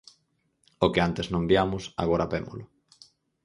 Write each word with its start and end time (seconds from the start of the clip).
O 0.85 0.87
que 0.93 1.03
antes 1.07 1.25
non 1.33 1.47
viamos, 1.51 1.83
agora 2.03 2.29
vémolo. 2.33 2.65